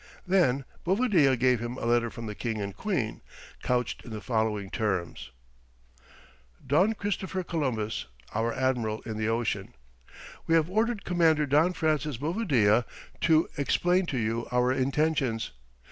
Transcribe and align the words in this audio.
Then 0.25 0.65
Bovadilla 0.83 1.37
gave 1.37 1.59
him 1.59 1.77
a 1.77 1.85
letter 1.85 2.09
from 2.09 2.25
the 2.25 2.33
king 2.33 2.59
and 2.59 2.75
queen, 2.75 3.21
couched 3.61 4.03
in 4.03 4.09
the 4.09 4.19
following 4.19 4.71
terms: 4.71 5.29
"Don 6.65 6.93
Christopher 6.93 7.43
Columbus, 7.43 8.07
our 8.33 8.51
Admiral 8.51 9.01
in 9.01 9.17
the 9.17 9.29
ocean, 9.29 9.75
"We 10.47 10.55
have 10.55 10.71
ordered 10.71 11.05
Commander 11.05 11.45
Don 11.45 11.73
Francis 11.73 12.17
Bovadilla 12.17 12.83
to 13.19 13.47
explain 13.59 14.07
to 14.07 14.17
you 14.17 14.47
our 14.51 14.71
intentions. 14.71 15.51